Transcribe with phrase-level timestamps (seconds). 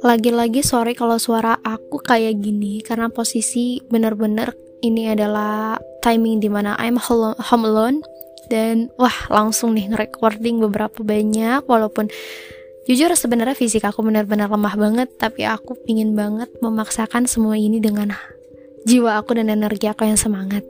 [0.00, 6.72] Lagi-lagi sorry kalau suara aku kayak gini karena posisi bener-bener ini adalah timing di mana
[6.80, 8.00] I'm home alone.
[8.50, 12.10] Dan wah langsung nih nge-recording beberapa banyak walaupun
[12.90, 18.10] jujur sebenarnya fisik aku benar-benar lemah banget tapi aku pingin banget memaksakan semua ini dengan
[18.88, 20.66] jiwa aku dan energi aku yang semangat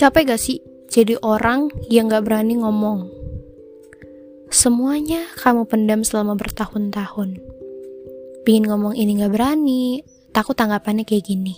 [0.00, 3.20] capek gak sih jadi orang yang gak berani ngomong
[4.50, 7.38] Semuanya kamu pendam selama bertahun-tahun.
[8.42, 10.02] Pingin ngomong ini gak berani,
[10.34, 11.54] takut tanggapannya kayak gini.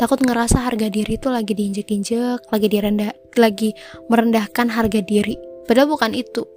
[0.00, 3.76] Takut ngerasa harga diri itu lagi diinjek-injek, lagi direndah, lagi
[4.08, 5.36] merendahkan harga diri.
[5.68, 6.48] Padahal bukan itu.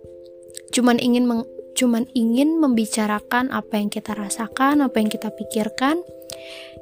[0.71, 1.43] Cuman ingin meng,
[1.75, 5.99] cuman ingin membicarakan apa yang kita rasakan, apa yang kita pikirkan,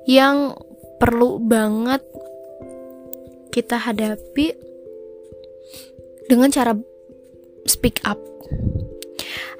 [0.05, 0.53] yang
[1.01, 2.05] perlu banget
[3.53, 4.57] kita hadapi
[6.25, 6.73] dengan cara
[7.69, 8.17] speak up.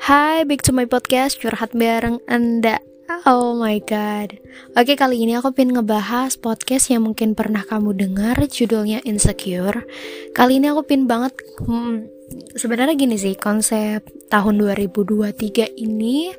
[0.10, 2.82] Hai, back to my podcast Curhat bareng Anda.
[3.30, 4.34] Oh my god.
[4.74, 9.86] Oke, kali ini aku pengen ngebahas podcast yang mungkin pernah kamu dengar Judulnya Insecure.
[10.34, 12.10] Kali ini aku pengen banget hmm,
[12.58, 14.02] Sebenarnya gini sih, konsep
[14.34, 16.34] tahun 2023 ini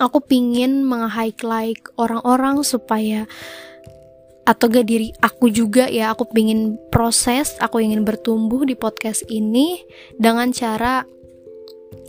[0.00, 3.28] Aku pingin meng-highlight orang-orang supaya
[4.46, 9.82] atau gak diri aku juga ya aku pingin proses aku ingin bertumbuh di podcast ini
[10.14, 11.02] dengan cara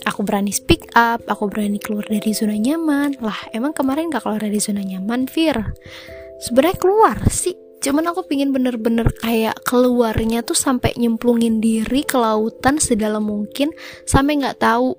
[0.06, 3.18] aku berani speak up, aku berani keluar dari zona nyaman.
[3.18, 5.56] Lah, emang kemarin gak keluar dari zona nyaman, Fir?
[6.38, 12.78] Sebenarnya keluar sih, cuman aku pingin bener-bener kayak keluarnya tuh sampai nyemplungin diri ke lautan
[12.78, 13.74] sedalam mungkin
[14.06, 14.94] sampai nggak tahu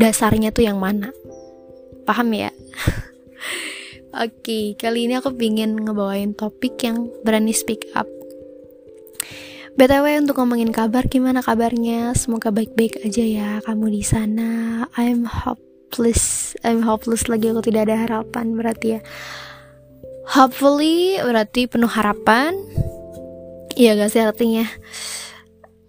[0.00, 1.12] dasarnya tuh yang mana.
[2.08, 2.48] Paham ya?
[4.12, 8.04] Oke, okay, kali ini aku pingin ngebawain topik yang berani speak up
[9.72, 12.12] BTW untuk ngomongin kabar gimana kabarnya?
[12.12, 14.84] Semoga baik-baik aja ya kamu di sana.
[15.00, 16.52] I'm hopeless.
[16.60, 19.00] I'm hopeless lagi aku tidak ada harapan berarti ya.
[20.28, 22.52] Hopefully berarti penuh harapan.
[23.72, 24.68] Iya gak sih artinya?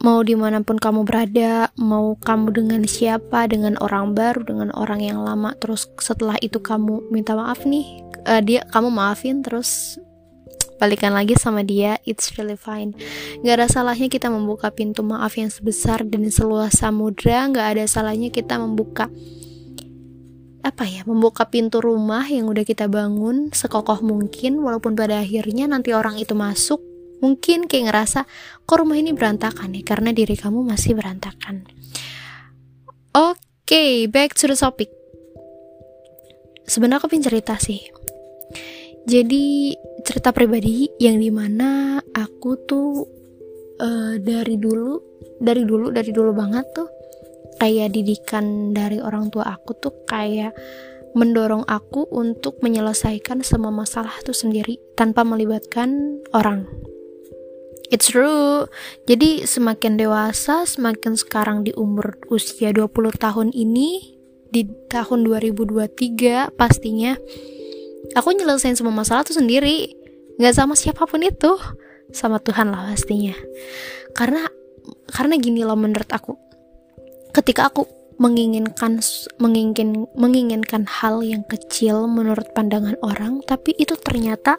[0.03, 4.99] Mau di mana pun kamu berada, mau kamu dengan siapa, dengan orang baru, dengan orang
[4.99, 9.95] yang lama, terus setelah itu kamu minta maaf nih, uh, dia kamu maafin, terus
[10.75, 12.91] balikan lagi sama dia, it's really fine.
[13.47, 18.27] Gak ada salahnya kita membuka pintu maaf yang sebesar dan seluas samudra, gak ada salahnya
[18.27, 19.07] kita membuka
[20.67, 25.95] apa ya, membuka pintu rumah yang udah kita bangun sekokoh mungkin, walaupun pada akhirnya nanti
[25.95, 26.83] orang itu masuk,
[27.23, 28.27] mungkin kayak ngerasa,
[28.67, 31.63] kok rumah ini berantakan ya, karena diri kamu masih berantakan.
[33.15, 34.91] Oke, okay, back to the topic.
[36.67, 37.79] Sebenarnya aku pengen cerita sih.
[39.07, 43.03] Jadi cerita pribadi yang di mana aku tuh
[43.79, 44.95] uh, dari dulu
[45.43, 46.87] dari dulu dari dulu banget tuh
[47.59, 50.55] kayak didikan dari orang tua aku tuh kayak
[51.13, 56.65] mendorong aku untuk menyelesaikan semua masalah tuh sendiri tanpa melibatkan orang.
[57.93, 58.65] It's true.
[59.05, 62.89] Jadi semakin dewasa, semakin sekarang di umur usia 20
[63.21, 64.17] tahun ini
[64.49, 67.13] di tahun 2023 pastinya
[68.17, 69.93] aku nyelesain semua masalah tuh sendiri.
[70.41, 71.53] Nggak sama siapa pun itu.
[72.09, 73.37] Sama Tuhan lah pastinya.
[74.17, 74.41] Karena
[75.13, 76.33] karena gini loh menurut aku.
[77.29, 77.85] Ketika aku
[78.17, 79.01] menginginkan
[79.41, 84.57] menginginkan menginginkan hal yang kecil menurut pandangan orang tapi itu ternyata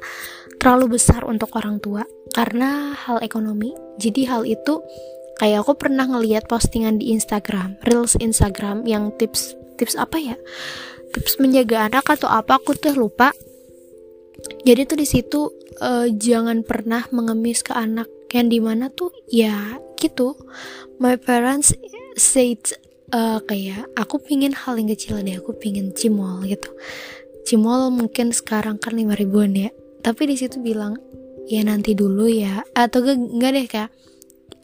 [0.58, 3.74] terlalu besar untuk orang tua karena hal ekonomi.
[4.00, 4.82] Jadi hal itu
[5.38, 10.36] kayak aku pernah ngeliat postingan di Instagram reels Instagram yang tips tips apa ya?
[11.14, 13.30] Tips menjaga anak atau apa aku tuh lupa.
[14.66, 15.40] Jadi tuh di situ
[15.78, 18.10] uh, jangan pernah mengemis ke anak.
[18.34, 20.34] Yang di mana tuh ya gitu.
[20.98, 21.70] My parents
[22.18, 22.58] said
[23.14, 26.74] uh, kayak aku pingin hal yang kecil deh aku pingin cimol gitu.
[27.46, 29.70] Cimol mungkin sekarang kan lima ribuan ya
[30.04, 31.00] tapi di situ bilang
[31.48, 32.60] ya nanti dulu ya.
[32.76, 33.90] Atau enggak deh kak.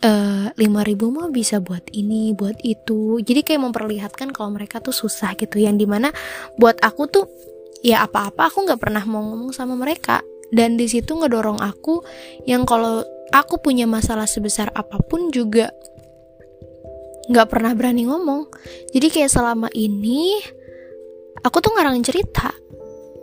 [0.01, 3.21] Eh, lima ribu mah bisa buat ini buat itu.
[3.21, 5.61] Jadi kayak memperlihatkan kalau mereka tuh susah gitu.
[5.61, 6.09] Yang di mana
[6.57, 7.25] buat aku tuh
[7.81, 10.21] ya apa-apa aku nggak pernah mau ngomong sama mereka.
[10.53, 12.03] Dan di situ ngedorong aku
[12.45, 15.71] yang kalau aku punya masalah sebesar apa pun juga
[17.31, 18.49] nggak pernah berani ngomong.
[18.93, 20.37] Jadi kayak selama ini
[21.45, 22.51] aku tuh ngarang cerita.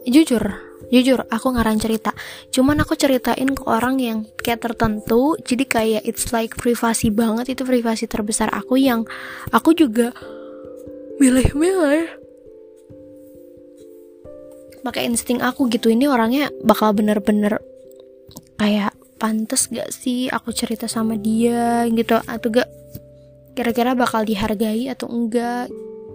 [0.08, 2.16] Jujur jujur aku ngarang cerita.
[2.52, 7.64] Cuman aku ceritain ke orang yang kayak tertentu jadi kayak it's like privasi banget itu
[7.68, 9.04] privasi terbesar aku yang
[9.52, 10.16] aku juga
[11.20, 12.08] milih-milih.
[14.86, 17.60] Pakai insting aku gitu ini orangnya bakal bener-bener
[18.56, 22.70] kayak pantas gak sih aku cerita sama dia gitu atau gak
[23.58, 25.66] kira-kira bakal dihargai atau enggak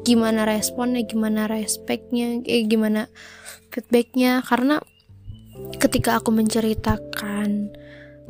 [0.02, 3.06] gimana responnya gimana respectnya eh gimana
[3.70, 4.42] feedbacknya.
[4.42, 4.82] Karena
[5.78, 7.70] ketika aku menceritakan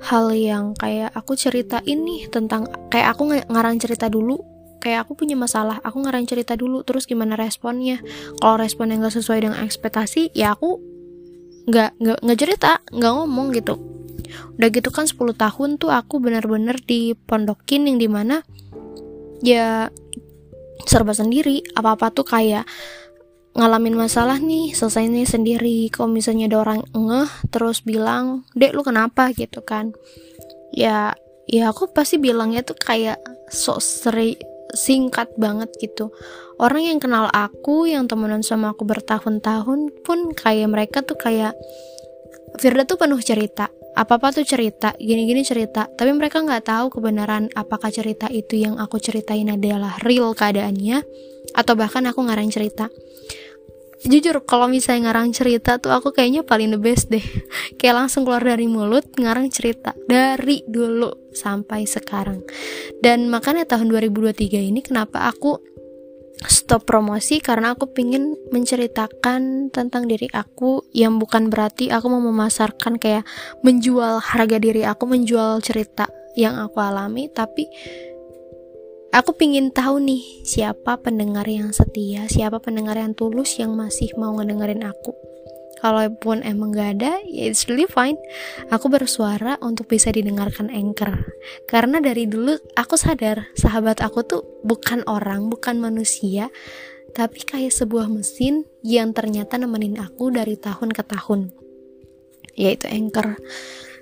[0.03, 4.41] hal yang kayak aku cerita ini tentang kayak aku ngarang cerita dulu
[4.83, 8.03] kayak aku punya masalah aku ngarang cerita dulu terus gimana responnya.
[8.43, 10.83] Kalau responnya nggak sesuai dengan ekspektasi ya aku
[11.71, 13.79] nggak nggak nggak cerita nggak ngomong gitu.
[14.59, 16.83] Udah gitu kan 10 tahun tuh aku bener-bener
[17.29, 18.43] pondokin yang di mana
[19.45, 19.87] ya
[20.87, 22.67] serba sendiri apa-apa tuh kayak
[23.52, 25.79] ngalamin masalah nih selesai nih sendiri.
[25.93, 29.31] Kalau misalnya ada orang ngeh terus bilang dek lu kenapa?
[29.37, 29.93] gitu kan.
[30.73, 31.12] Ya
[31.44, 33.20] ya aku pasti bilangnya tuh kayak
[33.52, 34.40] sok seri
[34.73, 36.08] singkat banget gitu.
[36.56, 41.52] Orang yang kenal aku yang temenan sama aku bertahun-tahun pun kayak mereka tuh kayak
[42.61, 45.89] Firda tuh penuh cerita apa-apa tuh cerita gini-gini cerita.
[45.89, 51.05] Tapi mereka nggak tahu kebenaran apakah cerita itu yang aku ceritain adalah real keadaannya
[51.53, 52.89] atau bahkan aku ngarang cerita.
[54.03, 57.23] Jujur kalau misalnya ngarang cerita tuh aku kayaknya paling the best deh.
[57.79, 62.43] Kayak langsung keluar dari mulut ngarang cerita dari dulu sampai sekarang.
[62.99, 65.72] Dan makanya tahun 2023 ini kenapa aku
[66.49, 72.97] stop promosi karena aku pingin menceritakan tentang diri aku yang bukan berarti aku mau memasarkan
[72.97, 73.29] kayak
[73.61, 76.09] menjual harga diri aku menjual cerita
[76.39, 77.69] yang aku alami tapi
[79.12, 84.33] Aku pingin tahu nih siapa pendengar yang setia, siapa pendengar yang tulus yang masih mau
[84.41, 85.12] ngedengerin aku.
[85.82, 88.14] Kalaupun emang gak ada, ya it's really fine.
[88.70, 91.34] Aku bersuara untuk bisa didengarkan anchor.
[91.67, 96.55] Karena dari dulu aku sadar sahabat aku tuh bukan orang, bukan manusia,
[97.19, 101.50] tapi kayak sebuah mesin yang ternyata nemenin aku dari tahun ke tahun.
[102.55, 103.43] Yaitu anchor.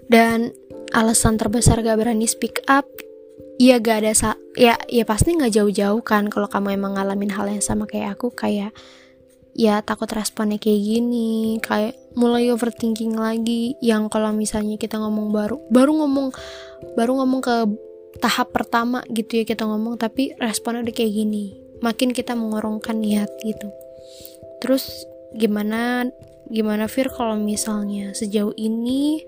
[0.05, 0.53] Dan
[0.93, 2.85] alasan terbesar gak berani speak up
[3.61, 7.45] Iya gak ada sa ya ya pasti nggak jauh-jauh kan kalau kamu emang ngalamin hal
[7.45, 8.73] yang sama kayak aku kayak
[9.55, 13.75] ya takut responnya kayak gini kayak mulai overthinking lagi.
[13.83, 16.29] Yang kalau misalnya kita ngomong baru baru ngomong
[16.95, 17.57] baru ngomong ke
[18.19, 21.59] tahap pertama gitu ya kita ngomong tapi responnya udah kayak gini.
[21.81, 23.71] Makin kita mengorongkan niat gitu.
[24.61, 26.11] Terus gimana
[26.51, 29.23] gimana Fir kalau misalnya sejauh ini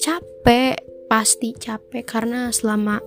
[0.00, 0.78] capek
[1.10, 2.06] pasti capek.
[2.06, 3.02] Karena selama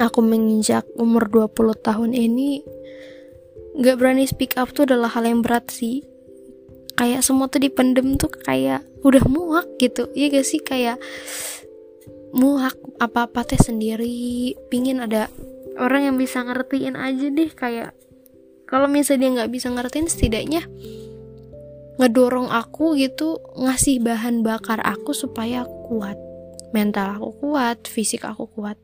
[0.00, 2.79] aku menginjak umur 20 tahun ini
[3.78, 6.02] gak berani speak up tuh adalah hal yang berat sih.
[6.98, 10.10] Kayak semua tuh dipendem tuh kayak udah muak gitu.
[10.18, 10.58] Ya gak sih?
[10.58, 10.98] Kayak
[12.34, 14.54] muak apa-apa teh sendiri.
[14.68, 15.30] Pingin ada
[15.78, 17.94] orang yang bisa ngertiin aja deh kayak
[18.68, 20.62] kalau misalnya dia nggak bisa ngertiin setidaknya
[21.98, 26.16] ngedorong aku gitu ngasih bahan bakar aku supaya kuat.
[26.70, 28.78] Mental aku kuat fisik aku kuat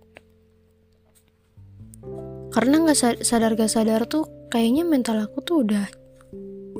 [2.57, 5.93] karena nggak sadar gak sadar tuh kayaknya mental aku tuh udah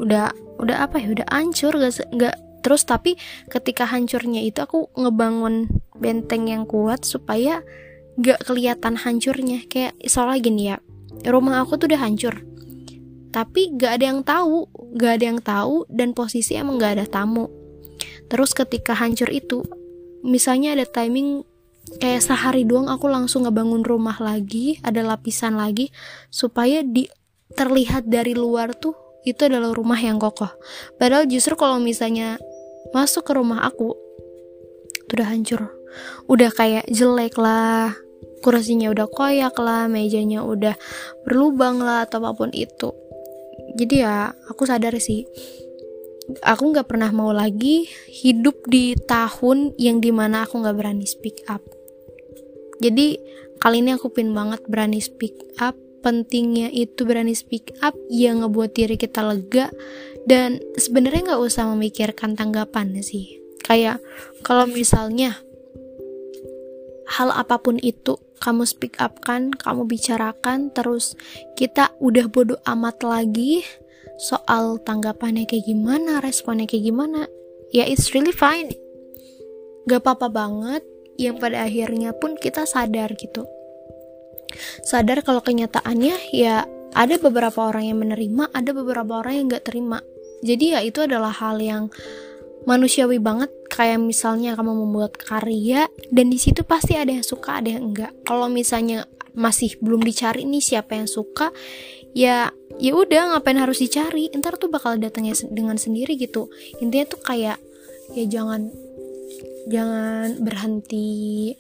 [0.01, 2.33] udah udah apa ya udah hancur gak nggak
[2.65, 3.21] terus tapi
[3.53, 5.69] ketika hancurnya itu aku ngebangun
[6.01, 7.61] benteng yang kuat supaya
[8.17, 9.69] gak kelihatan hancurnya.
[9.69, 10.77] Kayak soalnya gini ya
[11.29, 12.41] rumah aku tuh udah hancur
[13.29, 14.65] tapi gak ada yang tahu
[14.97, 17.53] gak ada yang tahu dan posisi emang gak ada tamu.
[18.33, 19.61] Terus ketika hancur itu
[20.25, 21.45] misalnya ada timing
[22.03, 25.95] kayak sehari doang aku langsung ngebangun rumah lagi ada lapisan lagi
[26.29, 27.07] supaya di
[27.55, 28.95] terlihat dari luar tuh
[29.27, 30.51] itu adalah rumah yang kokoh.
[30.99, 32.39] Padahal justru kalau misalnya
[32.95, 33.95] masuk ke rumah aku
[35.11, 35.71] udah hancur.
[36.31, 37.95] Udah kayak jelek lah
[38.45, 40.79] kursinya udah koyak lah mejanya udah
[41.27, 42.95] berlubang lah atau apa pun itu.
[43.75, 45.27] Jadi ya aku sadar sih
[46.43, 51.47] aku nggak pernah mau lagi hidup di tahun yang di mana aku nggak berani speak
[51.47, 51.63] up
[52.81, 53.17] jadi
[53.61, 55.77] kali ini aku pin banget berani speak up.
[56.05, 59.73] Pentingnya itu berani speak up yang ngebuat diri kita lega.
[60.27, 63.43] Dan sebenarnya nggak usah memikirkan tanggapan sih.
[63.67, 63.99] Kayak
[64.47, 65.35] kalau misalnya
[67.07, 71.15] hal apa pun itu kamu speak up kan kamu bicarakan terus
[71.55, 73.63] kita udah bodoh amat lagi
[74.19, 77.31] soal tanggapannya kayak gimana responnya kayak gimana
[77.71, 78.75] ya it's really fine.
[79.87, 80.83] Gak apa-apa banget
[81.17, 83.49] yang pada akhirnya pun kita sadar gitu.
[84.85, 86.65] Sadar kalau kenyataannya ya
[86.97, 90.01] ada beberapa orang yang menerima ada beberapa orang yang gak terima.
[90.41, 91.93] Jadi ya itu adalah hal yang
[92.65, 93.53] manusiawi banget.
[93.69, 98.13] Kayak misalnya kamu membuat karya dan di situ pasti ada yang suka ada yang enggak
[98.25, 99.05] kalau misalnya
[99.37, 101.53] masih belum dicari nih siapa yang suka
[102.17, 102.49] ya
[102.81, 104.33] ya udah ngapain harus dicari?
[104.33, 106.49] Ntar tuh bakal datangnya dengan sendiri gitu.
[106.81, 107.61] Intinya tuh kayak
[108.17, 108.73] ya jangan
[109.67, 111.53] jangan berhenti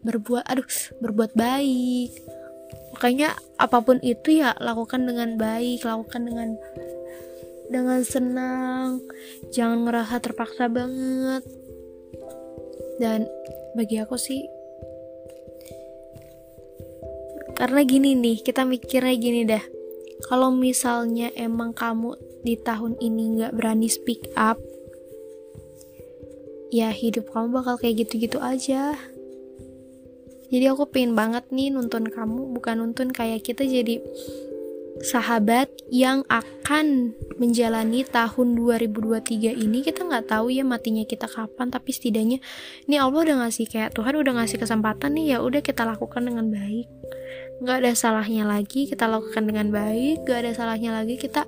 [0.00, 0.68] berbuat aduh
[1.00, 2.10] berbuat baik.
[2.96, 6.48] Makanya apa pun itu ya lakukan dengan baik lakukan dengan
[7.70, 9.04] dengan senang.
[9.52, 11.44] Jangan ngerasa terpaksa banget.
[13.00, 13.24] Dan
[13.76, 14.44] bagi aku sih
[17.56, 19.64] karena gini nih kita mikirnya gini dah.
[20.28, 24.56] Kalau misalnya emang kamu di tahun ini nggak berani speak up
[26.70, 28.94] ya hidup kamu bakal kayak gitu-gitu aja.
[30.50, 34.02] Jadi aku pengen banget nih nonton kamu bukan nonton kayak kita jadi
[35.00, 39.78] sahabat yang akan menjalani tahun 2023 ini.
[39.86, 42.38] Kita nggak tahu ya matinya kita kapan tapi setidaknya
[42.90, 46.50] ini Allah udah ngasih kayak Tuhan udah ngasih kesempatan nih ya udah kita lakukan dengan
[46.50, 46.90] baik.
[47.62, 51.46] Nggak ada salahnya lagi kita lakukan dengan baik nggak ada salahnya lagi kita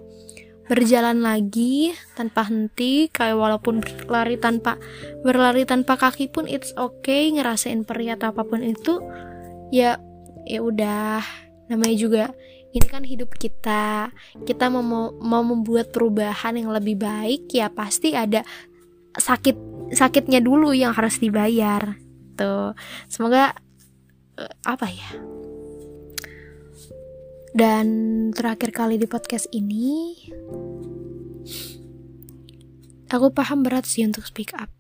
[0.70, 4.78] berjalan lagi tanpa henti kayak walaupun berlari tanpa
[5.26, 9.02] berlari tanpa kaki pun it's okay ngerasain perih atau apa pun itu
[9.74, 9.98] ya
[10.46, 11.22] ya udah.
[11.70, 12.24] Namanya juga
[12.72, 14.12] ini kan hidup kita.
[14.44, 18.44] Kita mau mau membuat perubahan yang lebih baik ya pasti ada
[19.16, 19.56] sakit
[19.92, 21.96] sakitnya dulu yang harus dibayar.
[22.36, 22.76] Tuh
[23.08, 23.52] semoga
[24.40, 25.10] uh, apa ya
[27.52, 27.86] dan
[28.32, 30.16] terakhir kali di podcast ini
[33.12, 34.72] aku paham berat sih untuk speak up.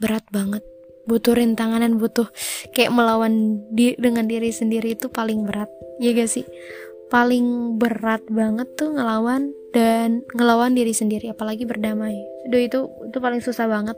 [0.00, 0.64] Berat banget.
[1.04, 2.28] Butuh rintangan dan butuh
[2.72, 5.68] kayak melawan di, dengan diri sendiri itu paling berat.
[6.00, 6.48] Ya gak sih?
[7.12, 12.16] Paling berat banget tuh ngelawan dan ngelawan diri sendiri apalagi berdamai.
[12.48, 13.96] Aduh itu itu paling susah banget.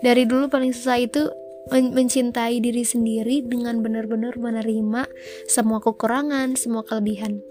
[0.00, 1.28] Dari dulu paling susah itu
[1.68, 5.04] men mencintai diri sendiri dengan benar-benar menerima
[5.44, 7.44] semua kekurangan semua kelebihan.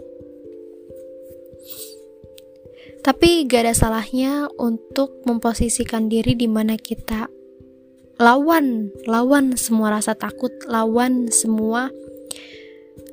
[2.99, 7.31] Tapi gak ada salahnya untuk memposisikan diri di mana kita.
[8.19, 11.87] Lawan lawan semua rasa takut lawan semua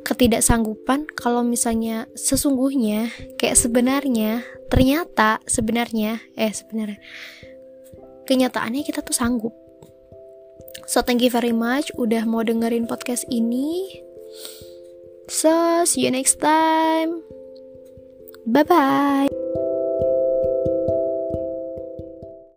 [0.02, 1.06] ketidaksanggupan.
[1.14, 6.98] Kalau misalnya sesungguhnya kayak sebenarnya ternyata sebenarnya eh sebenarnya
[8.26, 9.54] kenyataannya kita tuh sanggup
[10.86, 14.00] so thank you very much udah mau dengerin podcast ini.
[15.26, 17.26] So see you next time.
[18.46, 19.65] Bye bye